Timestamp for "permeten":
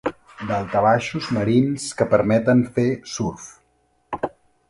2.15-2.65